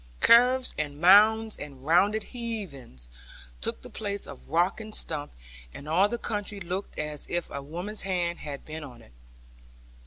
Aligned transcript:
Curves, 0.19 0.73
and 0.79 0.99
mounds, 0.99 1.55
and 1.57 1.85
rounded 1.85 2.23
heavings, 2.33 3.07
took 3.61 3.83
the 3.83 3.89
place 3.91 4.25
of 4.25 4.49
rock 4.49 4.81
and 4.81 4.95
stump; 4.95 5.31
and 5.75 5.87
all 5.87 6.09
the 6.09 6.17
country 6.17 6.59
looked 6.59 6.97
as 6.97 7.27
if 7.29 7.51
a 7.51 7.61
woman's 7.61 8.01
hand 8.01 8.39
had 8.39 8.65
been 8.65 8.83
on 8.83 9.03
it. 9.03 9.11